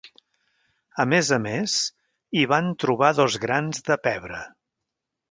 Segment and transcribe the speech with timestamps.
[1.01, 1.75] A més a més,
[2.41, 4.41] hi van trobar dos grans de pebre.